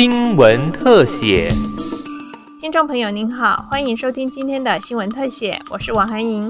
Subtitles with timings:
[0.00, 1.48] 新闻特写。
[2.60, 6.48] 听众朋友您好，欢迎收听今天的新闻特写，我是王涵莹。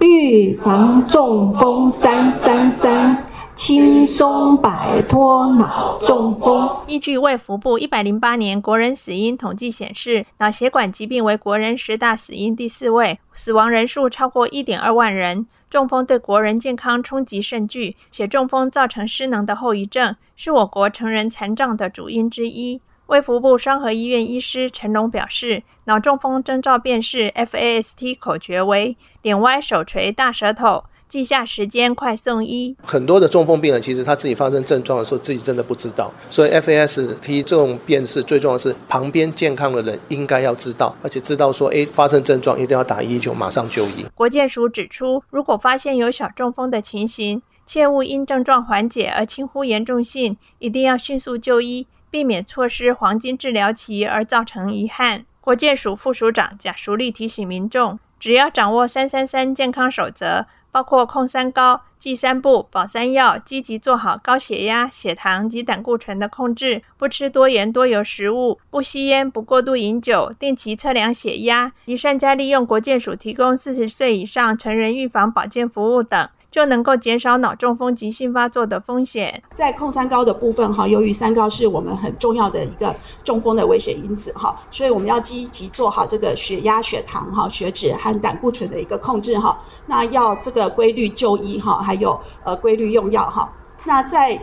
[0.00, 3.22] 预防中风三三三，
[3.60, 6.66] 轻松摆脱脑中风。
[6.86, 15.46] 依据卫福部一百零八年国人死因统计显示，脑血管疾病为国人十大死因第四位，死亡人数超过一点二万人。
[15.68, 22.80] 中风对国人健康冲击甚巨，且中风造成失能的后遗症，是我国成人残障的主因之一。
[23.08, 30.84] 卫福部双河医院医师陈龙表示，脑中风征兆辨识 FAST 口诀为：脸歪、手垂、大舌头。
[31.10, 32.76] 记下时间，快送医。
[32.84, 36.12] 很多的中风病人其实他自己发生症状的时候，自己真的不知道。
[36.30, 44.06] 所以 FAST 这种辨识最重要的是旁边健康的人应该要知道，而且知道说，哎，发生症状一定要打一一九，马上就医。
[44.14, 55.24] 国健署指出，如果发现有小中风的情形，切勿因症状缓解而轻忽严重性，一定要迅速就医，避免错失黄金治疗期而造成遗憾。
[55.40, 60.46] 国健署副署长贾淑丽提醒民众，只要掌握三三三健康守则。
[60.72, 76.28] 包括控三高、忌三不、保三要，积极做好高血压、血糖及胆固醇的控制，不吃多盐多油食物，不吸烟，不过度饮酒，定期测量血压，及善加利用国健署提供四十岁以上成人预防保健服务等。
[76.50, 79.42] 就能够减少脑中风急性发作的风险。
[79.54, 89.58] 在控三高的部分哈，由于三高是我们很重要的一个中风的危险因子哈，所以我们要积极做好这个血压、血糖哈、血脂和胆固醇的一个控制哈。
[89.86, 93.50] 那要这个规律就医哈，还有呃规律用药哈。
[93.84, 94.40] 那在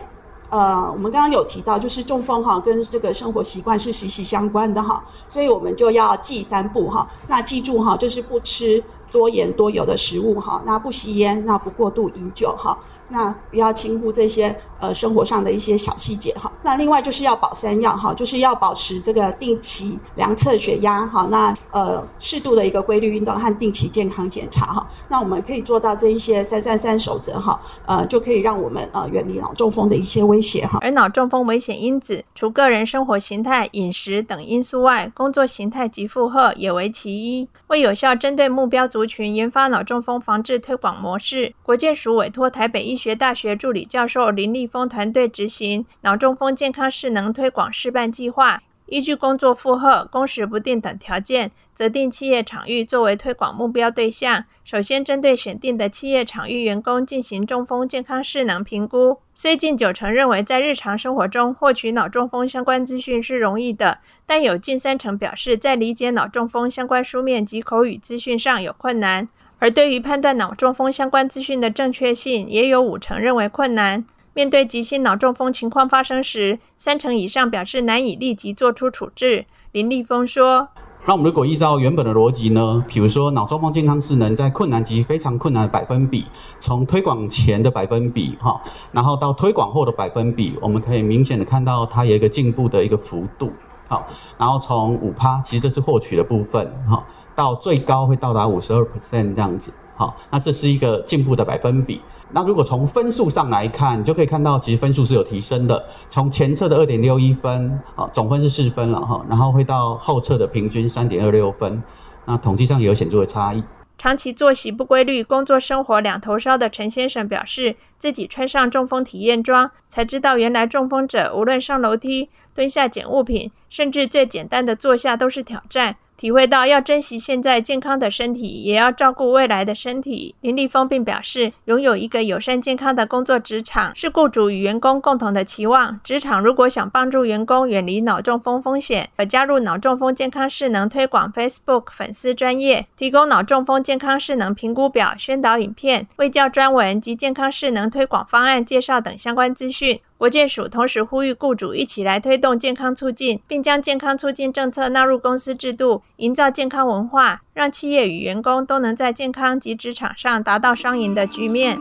[0.50, 7.06] 呃我们刚刚有提到，就是中风哈跟这个生活习惯是息息相关的哈，所以我们就要记三步哈。
[7.26, 8.82] 那记住哈，就是不吃。
[9.10, 12.78] 多盐多油的食物哈，那不吸烟，那不过度饮酒哈，
[13.08, 16.50] 那不要轻忽这些呃生活上的一些小细节哈。
[16.62, 24.86] 那另外就是要保三要哈，就是要保持这个定期量测血压哈，那呃适度的一个规律运动和定期健康检查哈。
[25.08, 30.78] 那我们可以做到这一些三三三守则哈，呃就可以让我们呃远离脑中风的一些威胁哈。
[30.82, 37.48] 而脑中风危险因子，除个人生活形态、饮食等因素外，工作形态及负荷也为其一。
[37.68, 38.97] 为有效针对目标组。
[38.98, 48.60] 族群研发脑中风防治推广模式，国健署委托台北医学大学助理教授林立峰团队执行脑中风健康势能推广示范计划。
[48.88, 54.44] 依据工作负荷、工时不定等条件，择定企业场域作为推广目标对象。
[54.64, 59.18] 首先，针对选定的企业场域员工进行中风健康势能评估。
[59.34, 69.28] 虽近九成认为在日常生活中获取脑中风相关资讯是容易的，但有近三成表示在理解脑中风相关书面及口语资讯上有困难。
[69.60, 74.04] 而对于判断脑中风相关资讯的正确性，也有五成认为困难。
[74.38, 79.46] 面对急性脑中风情况发生时，三成以上表示难以立即做出处置。
[79.72, 80.68] 林立峰说
[81.06, 82.84] ：“那我们如果依照原本的逻辑呢？
[82.86, 86.24] 比如说脑中风健康智能在困难及非常困难的百分比，
[86.60, 88.62] 从推广前的百分比哈，
[88.92, 93.52] 然后到推广后的百分比，我们可以明显的看到它有一个进步的一个幅度。
[93.88, 94.06] 好，
[94.38, 99.72] 然后从五趴，其实这是获取的部分哈，到最高会到达五十二 percent 这样子。
[99.98, 102.00] 好，那这是一个进步的百分比。”
[102.30, 105.84] 那如果从分数上来看，你就可以看到，其实分数是有提升的。
[106.08, 111.82] 从前侧的二点六一分，啊，总分是四分了哈，然后会到后侧的平均三点二六分，
[112.26, 113.64] 那统计上也有显著的差异。
[113.96, 125.96] 长期作息不规律、工作生活两头烧的陈先生表示，自己穿上中风体验装，才知道原来中风者无论上楼梯、蹲下捡物品，甚至最简单的坐下都是挑战。
[126.18, 130.34] 体会到要珍惜现在健康的身体，也要照顾未来的身体。
[130.40, 136.00] 林立峰并表示，拥有一个友善健康的工作职场是雇主与员工共同的期望。
[136.02, 150.00] 职场如果想帮助员工远离脑中风风险，可加入脑中风健康势能推广 Facebook 粉丝专业，提供脑中风健康势能评估表、宣导影片、卫教专文及健康势能推广方案介绍等相关资讯。
[150.18, 161.78] 国健署同时呼吁雇主一起来推动健康促进，并将健康促进政策纳入公司制度，营造健康文化，让企业与员工都能在健康及职场上达到双赢的局面。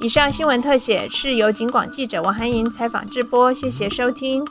[0.00, 4.46] 以上新闻特写是由警广记者王涵莹采访直播，谢谢收听。